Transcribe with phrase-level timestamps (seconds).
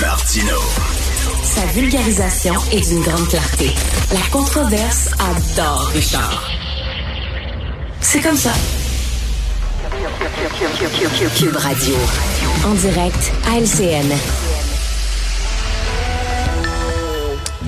[0.00, 0.58] Martino.
[1.42, 3.70] Sa vulgarisation est d'une grande clarté.
[4.12, 6.50] La controverse adore Richard.
[8.00, 8.52] C'est comme ça.
[11.36, 11.94] Cube Radio.
[12.66, 14.43] En direct à LCN.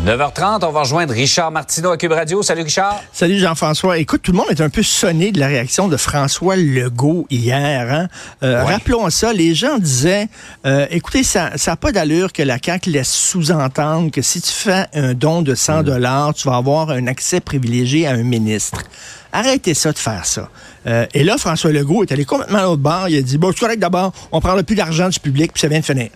[0.07, 2.41] 9h30, on va rejoindre Richard Martineau à Cube Radio.
[2.41, 3.03] Salut Richard.
[3.13, 3.99] Salut Jean-François.
[3.99, 7.93] Écoute, tout le monde est un peu sonné de la réaction de François Legault hier.
[7.93, 8.07] Hein?
[8.45, 10.29] Euh, Rappelons ça, les gens disaient,
[10.65, 14.87] euh, écoutez, ça n'a pas d'allure que la CAQ laisse sous-entendre que si tu fais
[14.95, 18.85] un don de 100 dollars, tu vas avoir un accès privilégié à un ministre.
[19.33, 20.51] Arrêtez ça de faire ça.
[20.87, 23.09] Euh, et là, François Legault est allé complètement à l'autre bord.
[23.09, 25.67] Il a dit, bon, c'est correct d'abord, on prendra plus d'argent du public, puis ça
[25.67, 26.11] vient de finir.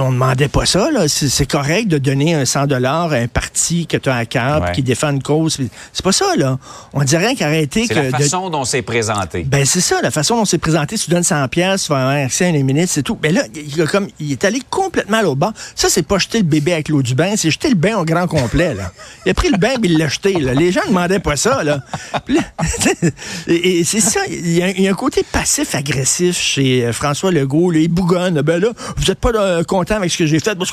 [0.00, 0.90] On demandait pas ça.
[0.90, 1.08] là.
[1.08, 4.62] C'est correct de donner un 100 dollars à un parti que tu as à cœur,
[4.62, 4.72] Ouais.
[4.72, 5.58] qui défend une cause.
[5.92, 6.58] C'est pas ça, là.
[6.92, 8.00] On dirait qu'arrêter C'est que...
[8.00, 9.42] la de- façon dont c'est présenté.
[9.44, 12.24] ben c'est ça, la façon dont c'est présenté, tu donnes 100 pièces, tu vas avoir
[12.24, 13.18] accès à un ministre, c'est tout.
[13.22, 15.52] Mais là, il, comme, il est allé complètement à l'autre bord.
[15.74, 18.04] Ça, c'est pas jeter le bébé avec l'eau du bain, c'est jeter le bain au
[18.04, 18.74] grand complet.
[18.74, 18.92] Là.
[19.26, 20.32] Il a pris le bain et il l'a jeté.
[20.34, 20.54] Là.
[20.54, 21.62] Les gens ne demandaient pas ça.
[21.64, 21.80] Là.
[22.24, 22.42] Puis là,
[23.48, 26.92] et, et c'est ça, il y, a, il y a un côté passif-agressif chez euh,
[26.92, 27.70] François Legault.
[27.70, 28.40] Là, il bougonne.
[28.42, 30.54] Ben là, vous n'êtes pas euh, content avec ce que j'ai fait.
[30.54, 30.64] Bon,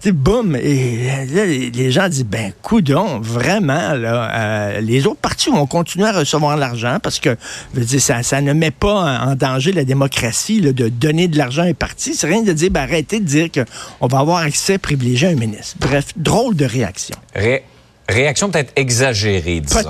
[0.00, 0.56] c'est boum.
[0.56, 6.06] Et là, les gens disent, ben, coudon, vraiment, là, euh, les autres partis vont continuer
[6.06, 7.36] à recevoir l'argent parce que,
[7.74, 11.28] je veux dire, ça, ça ne met pas en danger la démocratie là, de donner
[11.28, 12.14] de l'argent à un parti.
[12.14, 15.34] C'est rien de dire, ben, arrêtez de dire qu'on va avoir accès privilégié à un
[15.34, 15.76] ministre.
[15.80, 17.16] Bref, drôle de réaction.
[17.34, 17.64] Ré-
[18.08, 19.80] réaction peut-être exagérée, disons,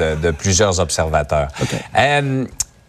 [0.00, 1.48] euh, de, de plusieurs observateurs.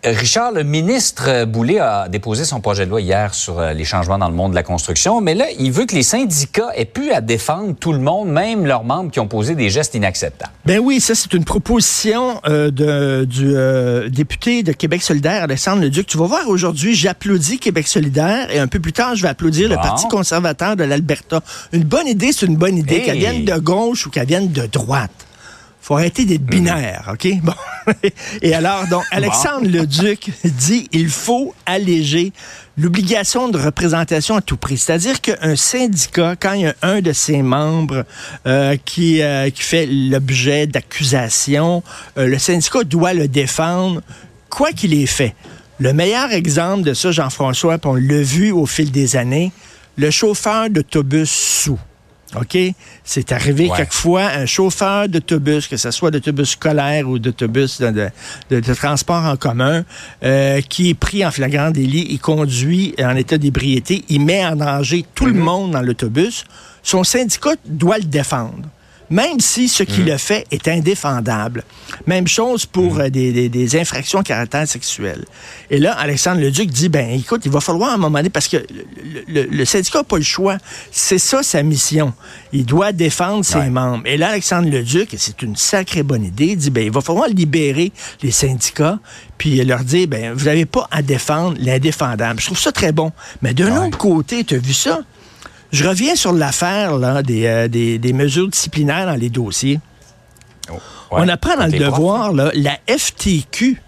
[0.06, 4.18] Richard, le ministre Boulay a déposé son projet de loi hier sur euh, les changements
[4.18, 7.12] dans le monde de la construction, mais là, il veut que les syndicats aient pu
[7.12, 10.52] à défendre tout le monde, même leurs membres qui ont posé des gestes inacceptables.
[10.66, 15.82] Ben oui, ça c'est une proposition euh, de, du euh, député de Québec solidaire, Alexandre
[15.84, 16.06] Leduc.
[16.08, 19.70] Tu vas voir aujourd'hui, j'applaudis Québec solidaire et un peu plus tard, je vais applaudir
[19.70, 19.76] le.
[19.76, 21.42] Parti conservateur de l'Alberta.
[21.74, 23.04] Une bonne idée, c'est une bonne idée, Hey.
[23.04, 25.12] qu'elle vienne de gauche ou qu'elle vienne de droite.
[25.84, 27.28] Faut arrêter d'être binaire, OK?
[27.44, 27.54] Bon.
[28.42, 32.32] Et alors, donc, Alexandre Leduc dit il faut alléger
[32.78, 34.78] l'obligation de représentation à tout prix.
[34.78, 38.06] C'est-à-dire qu'un syndicat, quand il y a un de ses membres
[38.48, 41.84] euh, qui, euh, qui fait l'objet d'accusations,
[42.18, 44.02] euh, le syndicat doit le défendre,
[44.50, 45.36] quoi qu'il ait fait.
[45.80, 49.52] Le meilleur exemple de ça, Jean-François, on l'a vu au fil des années,
[49.98, 51.80] le chauffeur d'autobus sous.
[52.40, 52.58] OK?
[53.04, 53.78] C'est arrivé Ouais.
[53.78, 58.10] quelquefois un chauffeur d'autobus, que ce soit d'autobus scolaire ou d'autobus de, de-
[58.50, 59.84] de- de transport en commun,
[60.24, 64.56] euh, qui est pris en flagrant délit, il conduit en état d'ébriété, il met en
[64.56, 66.44] danger tout le monde dans l'autobus.
[66.82, 68.68] Son syndicat doit le défendre.
[69.14, 71.64] Même si ce qu'il a fait est indéfendable.
[72.08, 75.24] Même chose pour euh, des, des- des infractions à caractère sexuel.
[75.70, 78.48] Et là, Alexandre Leduc dit, ben écoute, il va falloir à un moment donné, parce
[78.48, 78.64] que le,
[79.44, 80.58] le- le syndicat n'a pas le choix.
[80.92, 82.12] C'est ça sa mission.
[82.54, 83.70] Il doit défendre ses Ouais.
[83.70, 84.02] membres.
[84.08, 87.28] Et là, Alexandre Leduc, et c'est une sacrée bonne idée, dit, ben il va falloir
[87.28, 87.92] libérer
[88.24, 88.98] les syndicats,
[89.38, 92.40] puis leur dire, ben vous n'avez pas à défendre l'indéfendable.
[92.40, 93.12] Je trouve ça très bon.
[93.44, 93.88] Mais d'un Ouais.
[93.88, 95.02] autre côté, tu as vu ça?
[95.74, 99.80] Je reviens sur l'affaire des, euh, des, des mesures disciplinaires dans les dossiers.
[100.70, 100.78] Ouais.
[101.12, 103.82] On apprend dans le devoir, là, la FTQ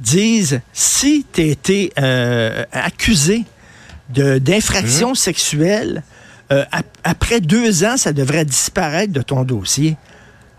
[0.00, 3.44] disent si tu as été euh, accusé
[4.10, 5.14] de- d'infraction Mhm.
[5.14, 6.02] sexuelle,
[6.50, 9.96] euh, ap- après deux ans, ça devrait disparaître de ton dossier.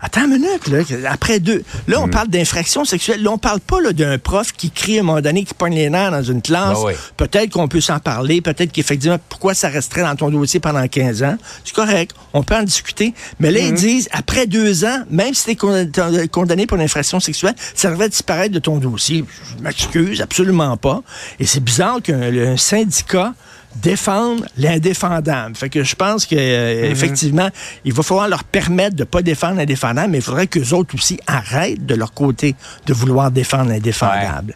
[0.00, 1.10] Attends une minute, là.
[1.10, 1.62] Après deux.
[1.88, 3.22] Là, on parle d'infraction sexuelle.
[3.22, 5.88] Là, on parle pas d'un prof qui crie à un moment donné, qui pogne les
[5.88, 6.78] nerfs dans une classe.
[6.84, 6.92] Oui.
[7.16, 8.42] Peut-être qu'on peut s'en parler.
[8.42, 11.36] Peut-être qu'effectivement, pourquoi ça resterait dans ton dossier pendant 15 ans?
[11.64, 12.14] C'est correct.
[12.34, 13.14] On peut en discuter.
[13.40, 17.18] Mais là, ils disent, après deux ans, même si tu es condamné pour une infraction
[17.18, 19.24] sexuelle, ça devrait disparaître de ton dossier.
[19.56, 21.02] Je m'excuse, absolument pas.
[21.40, 23.32] Et c'est bizarre qu'un un syndicat
[23.76, 25.56] défende l'indéfendable.
[25.56, 27.48] Fait que je pense que euh, effectivement,
[27.84, 31.18] il va falloir leur permettre de pas défendre l'indéfendable, mais il faudrait que autres aussi
[31.26, 32.54] arrêtent de leur côté
[32.86, 34.54] de vouloir défendre l'indéfendable.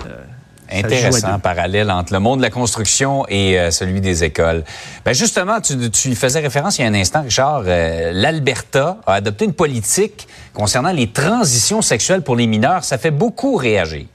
[0.00, 0.04] À
[0.72, 4.62] Intéressant, parallèle entre le monde de la construction et euh, celui des écoles.
[5.04, 7.64] Ben justement, tu, tu y faisais référence il y a un instant, Richard.
[7.66, 12.84] euh, L'Alberta a adopté une politique concernant les transitions sexuelles pour les mineurs.
[12.84, 14.06] Ça fait beaucoup réagir.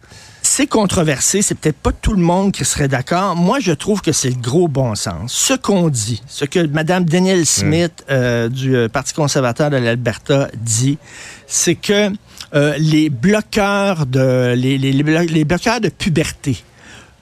[0.57, 3.36] C'est controversé, c'est peut-être pas tout le monde qui serait d'accord.
[3.36, 5.34] Moi, je trouve que c'est le gros bon sens.
[5.34, 10.48] Ce qu'on dit, ce que Mme Danielle Smith euh, du euh, Parti conservateur de l'Alberta
[10.56, 10.98] dit,
[11.46, 12.10] c'est que
[12.54, 16.56] euh, les bloqueurs de les, les- les blo- les bloqueurs de puberté,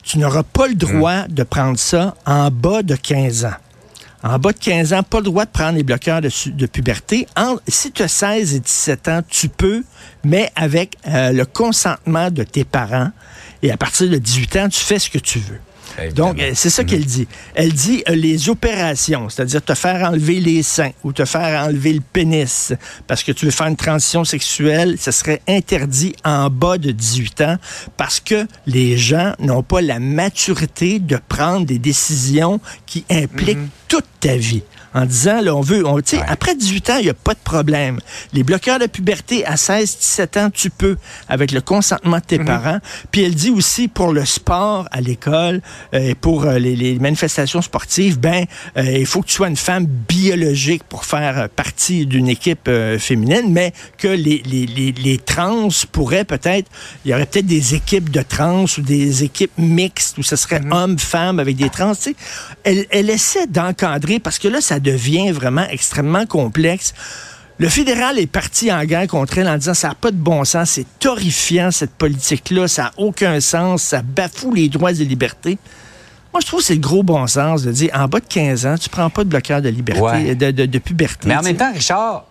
[0.04, 3.56] tu n'auras pas le droit de prendre ça en bas de 15 ans.
[4.24, 7.28] En bas de 15 ans, pas le droit de prendre les bloqueurs de, puberté.
[7.68, 9.84] Si tu as 16 et 17 ans, tu peux,
[10.24, 13.12] mais avec euh, le consentement de tes parents.
[13.62, 15.60] Et à partir de 18 ans, tu fais ce que tu veux.
[16.16, 17.28] Donc, euh, c'est ça qu'elle dit.
[17.54, 21.94] Elle dit euh, les opérations, c'est-à-dire te faire enlever les seins ou te faire enlever
[21.94, 22.74] le pénis
[23.08, 27.42] parce que tu veux faire une transition sexuelle, ce serait interdit en bas de 18
[27.42, 27.58] ans
[27.98, 33.70] parce que les gens n'ont pas la maturité de prendre des décisions qui impliquent mhm.
[33.88, 34.64] toute ta vie
[34.94, 37.40] en disant, là, on veut, on, sais, après 18 ans, il n'y a pas de
[37.40, 38.00] problème.
[38.34, 40.98] Les bloqueurs de puberté à 16, 17 ans, tu peux,
[41.28, 42.46] avec le consentement de tes mhm.
[42.46, 42.80] parents.
[43.12, 45.62] Puis elle dit aussi pour le sport à l'école
[45.94, 48.46] euh, et pour euh, les, manifestations sportives, ben,
[48.78, 52.70] euh, il faut que tu sois une femme biologique pour faire partie d'une équipe
[53.00, 56.70] féminine, mais que les, les, les, trans pourraient peut-être,
[57.04, 60.60] il y aurait peut-être des équipes de trans ou des équipes mixtes où ce serait
[60.60, 60.72] mhm.
[60.72, 61.96] homme-femme avec des trans.
[61.96, 62.16] Tu sais,
[62.64, 66.94] elle, elle essaie d'encadrer parce que là, ça devient vraiment extrêmement complexe.
[67.60, 70.44] Le fédéral est parti en guerre contre elle en disant ça n'a pas de bon
[70.44, 75.58] sens, c'est horrifiant cette politique-là, ça n'a aucun sens, ça bafoue les droits et libertés.
[76.34, 78.66] Moi, je trouve que c'est le gros bon sens de dire en bas de 15
[78.66, 81.28] ans, tu prends pas de bloqueur de liberté, de, de, puberté.
[81.28, 82.26] Mais en même temps, Richard,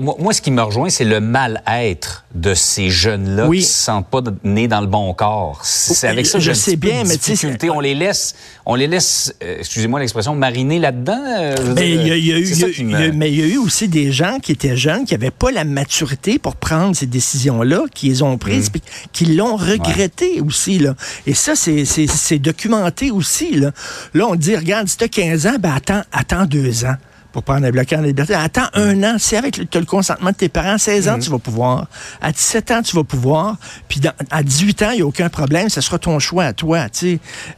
[0.00, 4.08] moi, ce qui me rejoint, c'est le mal-être de ces jeunes-là qui ne se sentent
[4.08, 5.60] pas nés dans le bon corps.
[5.64, 7.70] C'est avec ça je sais bien, mais difficulté.
[7.70, 8.34] On les laisse,
[8.64, 11.54] on les laisse, euh, excusez-moi l'expression, mariner là-dedans.
[11.74, 15.64] mais il y, a eu aussi des gens qui étaient jeunes, qui n'avaient pas la
[15.64, 18.78] maturité pour prendre ces décisions-là, qui les ont prises, mmh.
[19.12, 20.78] qui l'ont regretté aussi.
[20.78, 20.94] Là.
[21.26, 23.56] Et ça, c'est documenté aussi.
[23.56, 23.72] Là.
[24.14, 26.96] là, on dit, regarde, si tu as 15 ans, ben attends, attends deux ans
[27.36, 28.32] pour prendre un bloqueur de liberté.
[28.32, 29.16] Attends un an.
[29.18, 31.22] Si avec le, as le consentement de tes parents, 16 ans, mhm.
[31.22, 31.86] tu vas pouvoir.
[32.22, 33.58] À 17 ans, tu vas pouvoir.
[33.88, 34.00] Puis
[34.30, 35.68] à 18 ans, il n'y a aucun problème.
[35.68, 36.86] Ce sera ton choix à toi.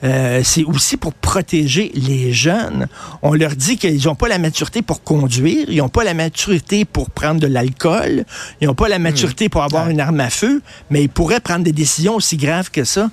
[0.02, 2.88] Euh, c'est aussi pour protéger les jeunes.
[3.22, 5.66] On leur dit qu'ils n'ont pas la maturité pour conduire.
[5.68, 8.24] Ils n'ont pas la maturité pour prendre de l'alcool.
[8.60, 10.60] Ils n'ont pas la maturité pour avoir une arme à feu.
[10.90, 13.10] Mais ils pourraient prendre des décisions aussi graves que ça.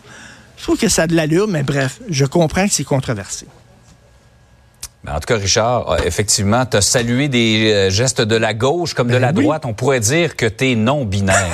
[0.57, 3.45] Je trouve que ça a de l'allure, mais bref, je comprends que c'est controversé.
[5.05, 8.55] Ben, en tout cas, Richard, euh, effectivement, tu as salué des euh, gestes de la
[8.55, 9.63] gauche comme de ben la droite.
[9.65, 11.47] On pourrait dire que tu es non-binaire,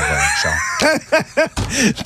[0.79, 1.49] Richard.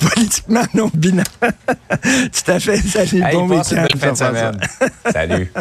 [0.00, 1.24] Politiquement non-binaire.
[1.40, 2.78] Tout à fait.
[2.78, 4.14] Salut, bon week-end.
[5.12, 5.52] Salut.